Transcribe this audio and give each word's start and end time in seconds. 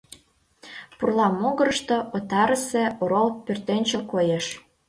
Пурла 0.97 1.27
могырышто 1.41 1.97
отарысе 2.17 2.83
орол 3.03 3.27
пӧртӧнчыл 3.45 4.01
коеш. 4.11 4.45